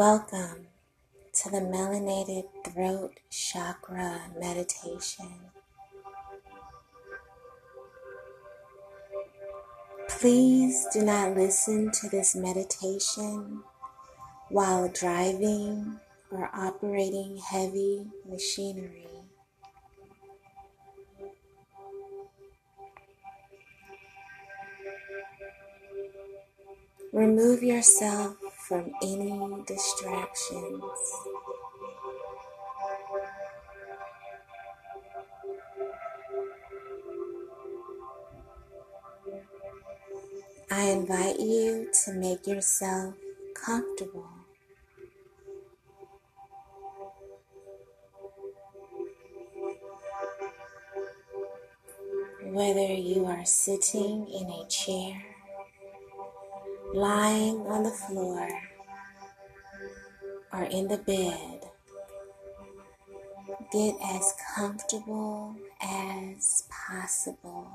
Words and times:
Welcome 0.00 0.68
to 1.34 1.50
the 1.50 1.58
Melanated 1.58 2.44
Throat 2.64 3.20
Chakra 3.28 4.30
Meditation. 4.40 5.50
Please 10.08 10.86
do 10.90 11.02
not 11.02 11.36
listen 11.36 11.90
to 11.90 12.08
this 12.08 12.34
meditation 12.34 13.62
while 14.48 14.88
driving 14.88 16.00
or 16.30 16.48
operating 16.54 17.36
heavy 17.36 18.06
machinery. 18.26 19.06
Remove 27.12 27.62
yourself 27.62 28.39
from 28.70 28.92
any 29.02 29.64
distractions. 29.66 30.84
I 40.70 40.82
invite 40.82 41.40
you 41.40 41.90
to 42.04 42.12
make 42.12 42.46
yourself 42.46 43.16
comfortable. 43.56 44.28
Whether 52.44 52.92
you 52.94 53.26
are 53.26 53.44
sitting 53.44 54.28
in 54.28 54.48
a 54.48 54.68
chair 54.68 55.29
lying 56.94 57.58
on 57.66 57.82
the 57.84 57.90
floor 57.90 58.48
or 60.52 60.64
in 60.64 60.88
the 60.88 60.98
bed, 60.98 61.60
get 63.72 63.94
as 64.04 64.34
comfortable 64.56 65.54
as 65.80 66.64
possible. 66.68 67.68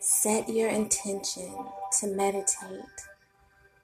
Set 0.00 0.48
your 0.48 0.70
intention 0.70 1.54
to 2.00 2.06
meditate 2.06 2.80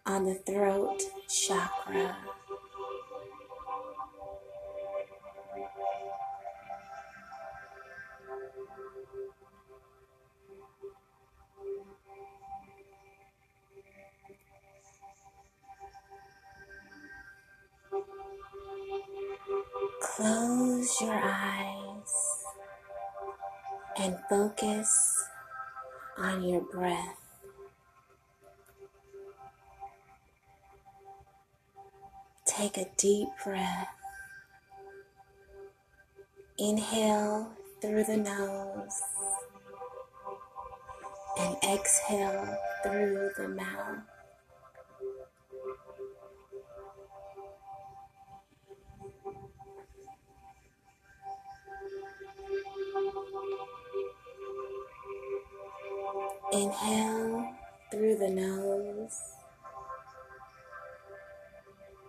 on 0.06 0.24
the 0.24 0.34
throat 0.34 1.02
chakra. 1.28 2.16
Close 20.16 21.00
your 21.00 21.20
eyes 21.20 22.44
and 23.98 24.16
focus 24.30 25.26
on 26.16 26.44
your 26.44 26.60
breath. 26.60 27.18
Take 32.46 32.76
a 32.76 32.86
deep 32.96 33.26
breath. 33.42 33.88
Inhale 36.58 37.50
through 37.80 38.04
the 38.04 38.16
nose 38.16 39.02
and 41.40 41.56
exhale 41.64 42.56
through 42.84 43.30
the 43.36 43.48
mouth. 43.48 44.13
Inhale 56.54 57.52
through 57.90 58.16
the 58.16 58.30
nose. 58.30 59.18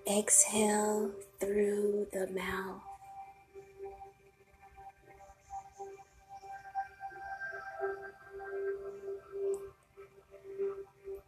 Exhale 0.08 1.10
through 1.40 2.06
the 2.14 2.28
mouth. 2.28 2.84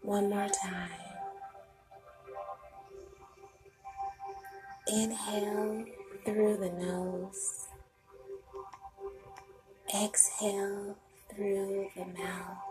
One 0.04 0.30
more 0.30 0.48
time. 0.50 0.92
Inhale 4.94 5.86
through 6.24 6.58
the 6.58 6.70
nose. 6.70 7.66
Exhale 9.92 10.96
through 11.34 11.88
the 11.96 12.06
mouth. 12.06 12.67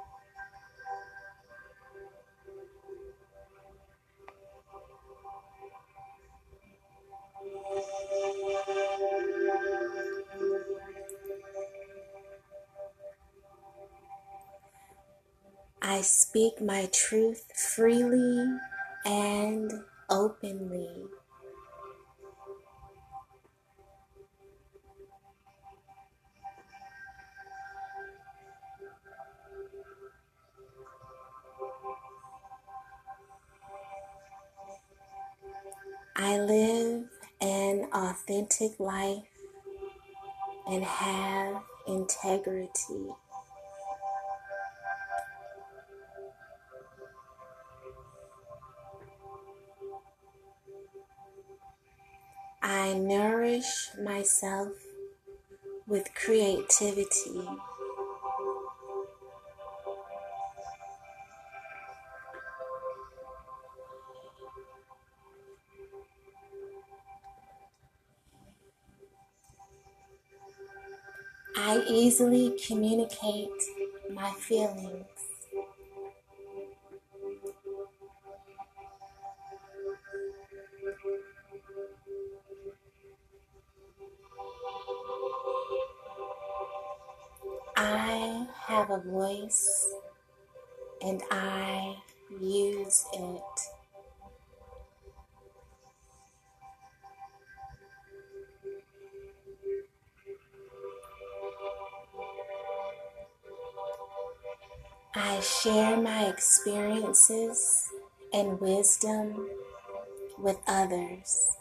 I 15.89 16.01
speak 16.01 16.61
my 16.61 16.89
truth 16.93 17.45
freely 17.55 18.59
and 19.05 19.73
openly. 20.11 20.91
I 36.17 36.39
live 36.41 37.05
an 37.41 37.87
authentic 37.93 38.81
life 38.81 39.23
and 40.67 40.83
have 40.83 41.63
integrity. 41.87 43.15
With 55.87 56.13
creativity. 56.15 57.49
I 71.57 71.83
easily 71.89 72.57
communicate 72.65 73.51
my 74.11 74.31
feelings. 74.34 75.16
I 87.88 88.44
have 88.66 88.91
a 88.91 88.98
voice 88.98 89.94
and 91.00 91.22
I 91.30 91.94
use 92.41 93.04
it. 93.12 93.42
I 105.15 105.38
share 105.41 105.97
my 105.97 106.27
experiences 106.27 107.88
and 108.33 108.60
wisdom 108.60 109.48
with 110.38 110.59
others. 110.66 111.56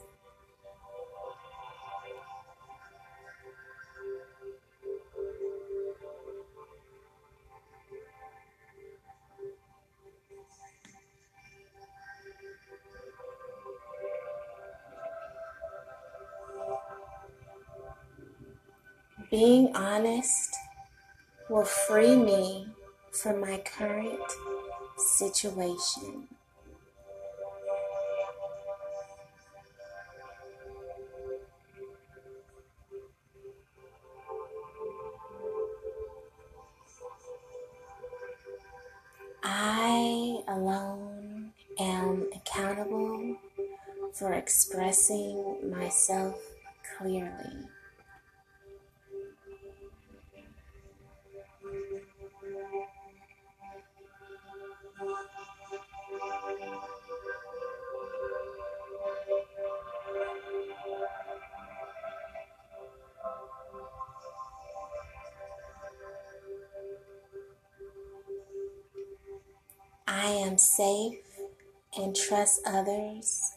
Being 19.36 19.76
honest 19.76 20.56
will 21.50 21.66
free 21.66 22.16
me 22.16 22.70
from 23.12 23.42
my 23.42 23.58
current 23.66 24.22
situation. 24.98 26.30
I 39.44 40.44
alone 40.48 41.52
am 41.78 42.30
accountable 42.34 43.36
for 44.14 44.32
expressing 44.32 45.70
myself 45.70 46.40
clearly. 46.98 47.68
Others 72.66 73.54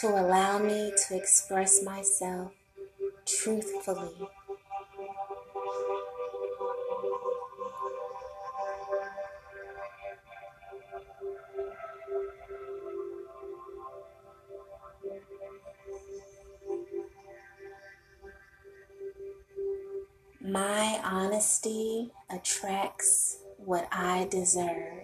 to 0.00 0.08
allow 0.08 0.58
me 0.58 0.92
to 1.08 1.16
express 1.16 1.82
myself 1.82 2.52
truthfully. 3.24 4.28
My 20.40 21.00
honesty 21.02 22.12
attracts 22.30 23.38
what 23.58 23.88
I 23.90 24.28
deserve. 24.30 24.95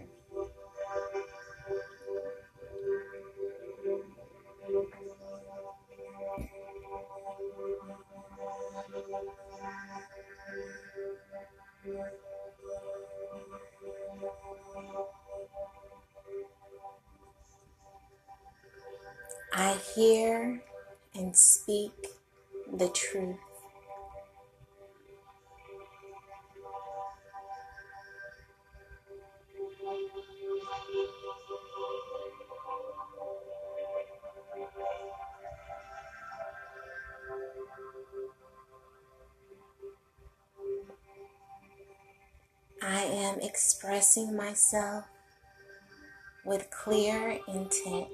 And 21.22 21.36
speak 21.36 22.08
the 22.72 22.88
truth. 22.88 23.36
I 42.82 43.02
am 43.04 43.38
expressing 43.38 44.34
myself 44.36 45.04
with 46.44 46.68
clear 46.70 47.38
intent. 47.46 48.10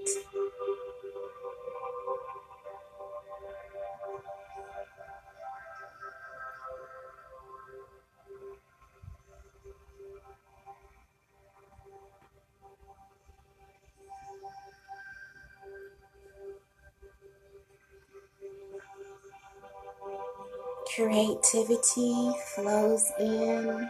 Creativity 20.99 22.33
flows 22.57 23.13
in 23.21 23.89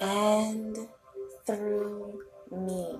and 0.00 0.76
through 1.46 2.20
me. 2.50 2.96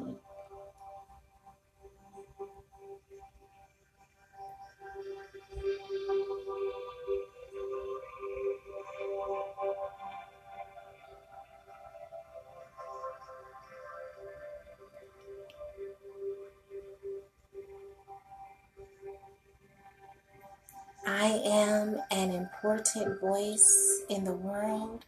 Voice 23.27 24.03
in 24.09 24.23
the 24.23 24.33
world, 24.33 25.05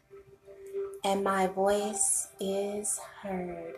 and 1.04 1.22
my 1.22 1.46
voice 1.46 2.26
is 2.40 2.98
heard. 3.22 3.74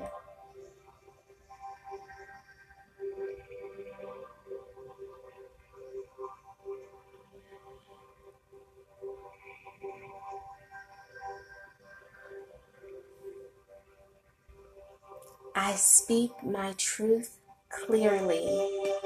I 15.55 15.74
speak 15.74 16.31
my 16.43 16.72
truth 16.79 17.36
clearly. 17.69 18.99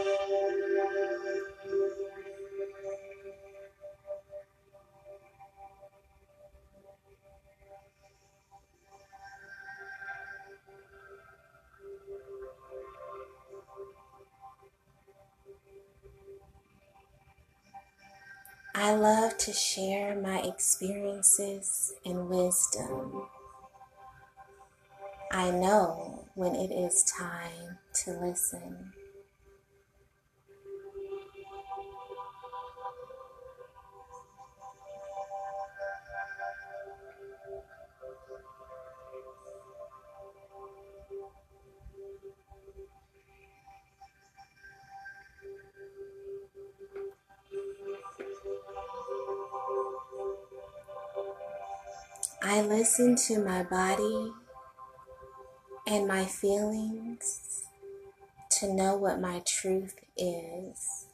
Love 19.34 19.38
to 19.40 19.52
share 19.52 20.14
my 20.20 20.40
experiences 20.42 21.92
and 22.04 22.28
wisdom. 22.28 23.22
I 25.32 25.50
know 25.50 26.26
when 26.34 26.54
it 26.54 26.70
is 26.70 27.02
time 27.18 27.78
to 28.04 28.12
listen. 28.12 28.92
I 52.46 52.60
listen 52.60 53.16
to 53.28 53.42
my 53.42 53.62
body 53.62 54.30
and 55.86 56.06
my 56.06 56.26
feelings 56.26 57.64
to 58.58 58.70
know 58.70 58.96
what 58.96 59.18
my 59.18 59.40
truth 59.46 59.94
is. 60.14 61.06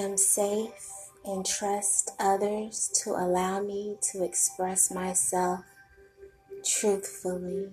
Am 0.00 0.16
safe 0.16 1.10
and 1.24 1.44
trust 1.44 2.10
others 2.18 2.90
to 3.04 3.10
allow 3.10 3.60
me 3.60 3.96
to 4.12 4.24
express 4.24 4.90
myself 4.90 5.60
truthfully. 6.64 7.70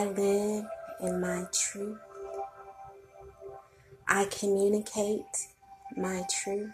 I 0.00 0.04
live 0.06 0.64
in 1.02 1.20
my 1.20 1.44
truth. 1.52 1.98
I 4.08 4.24
communicate 4.30 5.26
my 5.94 6.22
truth. 6.30 6.70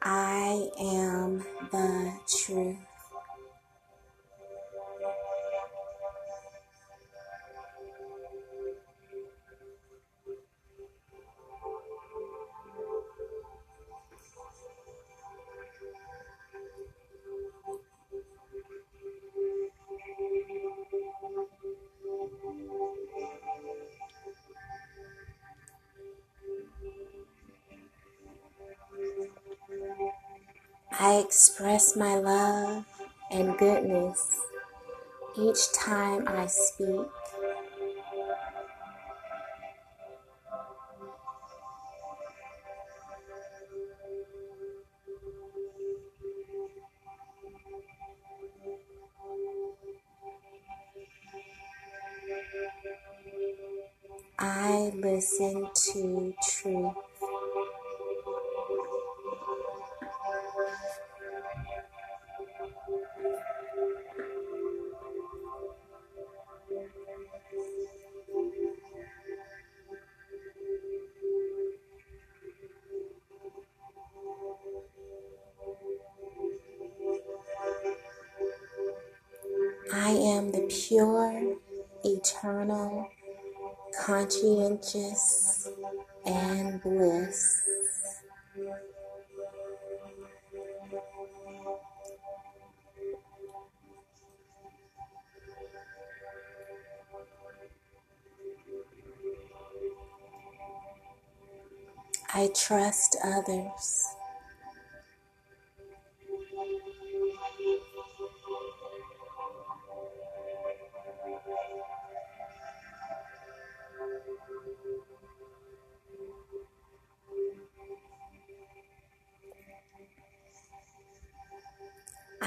I 0.00 0.66
am 0.80 1.44
the 1.70 2.12
truth. 2.26 2.87
I 31.00 31.18
express 31.18 31.94
my 31.94 32.16
love 32.16 32.84
and 33.30 33.56
goodness 33.56 34.40
each 35.38 35.72
time 35.72 36.26
I 36.26 36.46
speak. 36.46 37.06
Pure, 80.68 81.56
eternal, 82.04 83.08
conscientious, 84.00 85.68
and 86.26 86.82
bliss. 86.82 87.62
I 102.34 102.50
trust 102.54 103.16
others. 103.24 103.97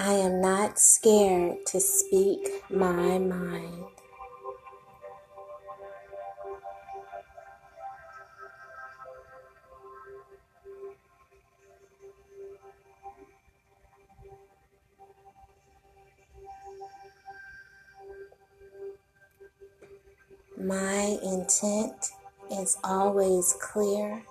I 0.04 0.14
am 0.14 0.42
not 0.42 0.80
scared 0.80 1.64
to 1.68 1.80
speak 1.80 2.64
my 2.72 3.20
mind. 3.20 3.86
My 20.58 21.20
intent 21.22 21.94
is 22.52 22.76
always 22.84 23.56
clear 23.62 24.24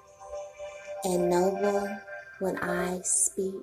and 1.04 1.30
noble 1.30 1.96
when 2.40 2.56
I 2.58 3.02
speak. 3.04 3.54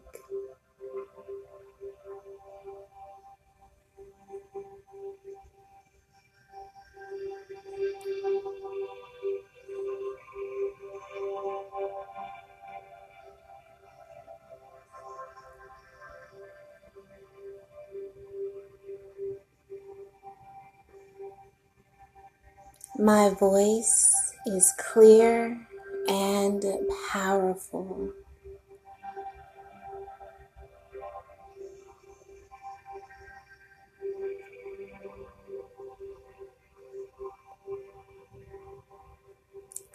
My 23.08 23.30
voice 23.30 24.34
is 24.46 24.74
clear 24.78 25.66
and 26.10 26.66
powerful. 27.10 28.12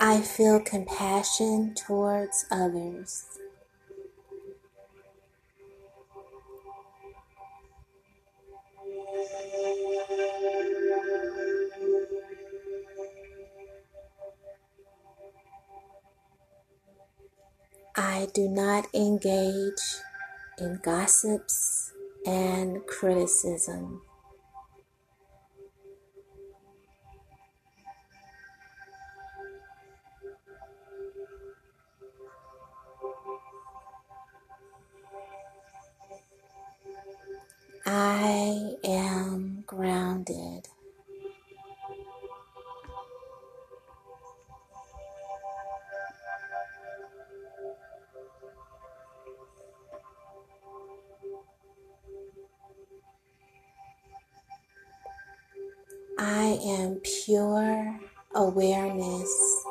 I 0.00 0.22
feel 0.22 0.58
compassion 0.60 1.74
towards 1.74 2.46
others. 2.50 3.26
I 17.94 18.28
do 18.32 18.48
not 18.48 18.86
engage 18.94 19.82
in 20.58 20.80
gossips 20.82 21.92
and 22.24 22.86
criticism. 22.86 24.00
I 37.84 38.76
am 38.84 39.64
grounded. 39.66 40.71
I 56.52 56.56
am 56.56 56.96
pure 57.24 57.98
awareness. 58.34 59.61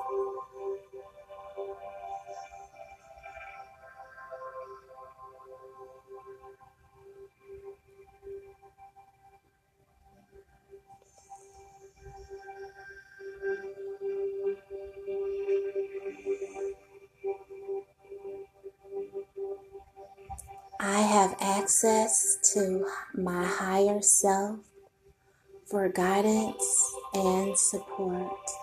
For 25.72 25.88
guidance 25.88 26.96
and 27.14 27.58
support. 27.58 28.61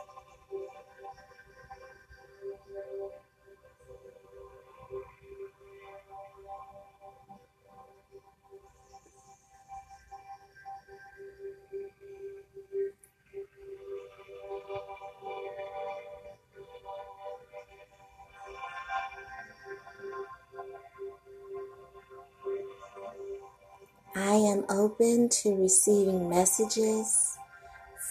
To 25.28 25.54
receiving 25.56 26.28
messages 26.28 27.36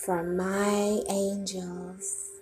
from 0.03 0.37
my 0.37 1.01
angels. 1.09 2.36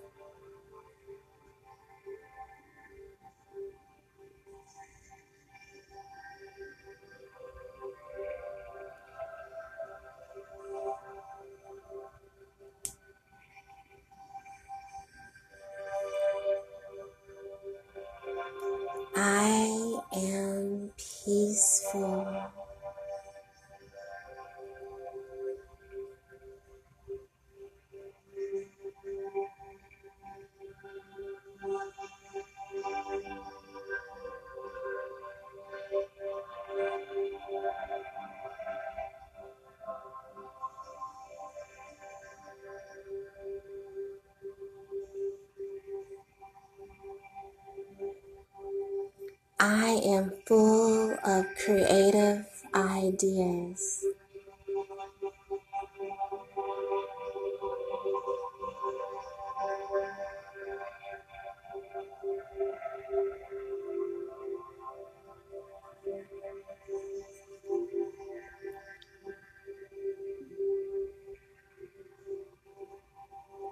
I 49.96 50.00
am 50.00 50.34
full 50.46 51.18
of 51.24 51.46
creative 51.56 52.46
ideas. 52.76 54.06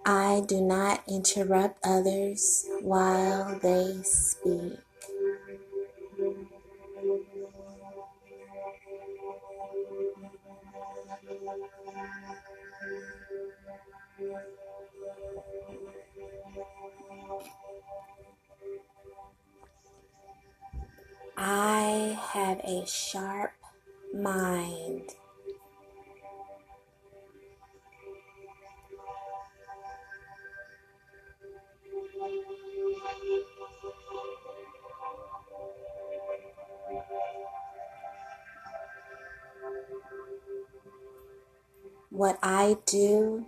I 0.05 0.41
do 0.47 0.61
not 0.61 1.03
interrupt 1.05 1.79
others 1.83 2.65
while 2.81 3.59
they 3.61 3.99
speak. 4.03 4.82
I 21.45 22.17
have 22.31 22.59
a 22.59 22.85
sharp 22.87 23.51
mind. 24.13 25.09
What 42.09 42.39
I 42.41 42.77
do, 42.85 43.47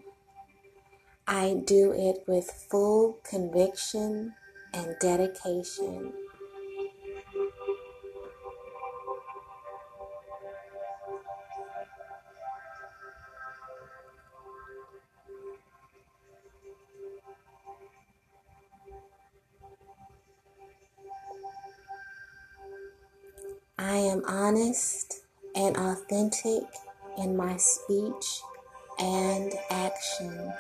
I 1.25 1.62
do 1.65 1.93
it 1.93 2.25
with 2.27 2.51
full 2.69 3.19
conviction 3.23 4.34
and 4.73 4.97
dedication. 4.99 6.24
I 23.88 23.98
am 23.98 24.24
honest 24.26 25.21
and 25.54 25.78
authentic 25.78 26.63
in 27.19 27.38
my 27.38 27.56
speech 27.58 28.41
and 28.98 29.54
actions. 29.69 30.56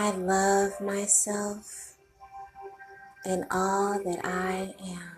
I 0.00 0.12
love 0.12 0.80
myself 0.80 1.96
and 3.24 3.44
all 3.50 4.00
that 4.04 4.20
I 4.24 4.72
am. 4.80 5.17